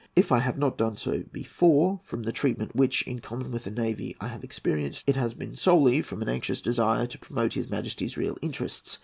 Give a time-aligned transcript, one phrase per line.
[0.15, 3.69] If I have not done so before, from the treatment which, in common with the
[3.69, 4.15] navy.
[4.19, 8.17] I have experienced, it has been solely from an anxious desire to promote his Majesty's
[8.17, 8.97] real interests.